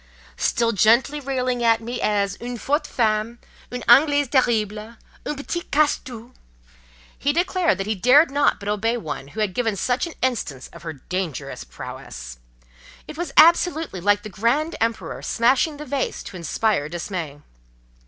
Still 0.39 0.71
gently 0.71 1.19
railing 1.19 1.63
at 1.63 1.79
me 1.79 2.01
as 2.01 2.35
"une 2.41 2.57
forte 2.57 2.87
femme—une 2.89 3.83
Anglaise 3.87 4.27
terrible—une 4.29 5.35
petite 5.35 5.69
casse 5.71 5.99
tout"—he 5.99 7.31
declared 7.31 7.77
that 7.77 7.85
he 7.85 7.93
dared 7.93 8.31
not 8.31 8.59
but 8.59 8.67
obey 8.67 8.97
one 8.97 9.27
who 9.27 9.41
had 9.41 9.53
given 9.53 9.75
such 9.75 10.07
an 10.07 10.13
instance 10.23 10.69
of 10.69 10.81
her 10.81 10.93
dangerous 10.93 11.63
prowess; 11.63 12.39
it 13.07 13.15
was 13.15 13.31
absolutely 13.37 14.01
like 14.01 14.23
the 14.23 14.29
"grand 14.29 14.75
Empereur 14.81 15.21
smashing 15.21 15.77
the 15.77 15.85
vase 15.85 16.23
to 16.23 16.35
inspire 16.35 16.89
dismay." 16.89 17.39